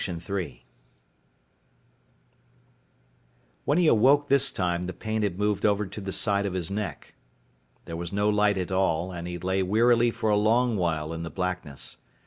When 3.65 3.77
he 3.77 3.85
awoke 3.85 4.29
this 4.29 4.49
time 4.49 4.85
the 4.87 4.93
pain 4.93 5.21
had 5.21 5.37
moved 5.37 5.63
over 5.63 5.85
to 5.85 6.01
the 6.01 6.11
side 6.11 6.47
of 6.47 6.53
his 6.55 6.71
neck. 6.71 7.13
There 7.85 7.95
was 7.95 8.11
no 8.11 8.27
light 8.27 8.57
at 8.57 8.71
all 8.71 9.11
and 9.11 9.27
he 9.27 9.37
lay 9.37 9.61
wearily 9.61 10.09
for 10.09 10.31
a 10.31 10.35
long 10.37 10.75
while 10.75 11.13
in 11.13 11.21
the 11.21 11.29
blackness. 11.29 11.97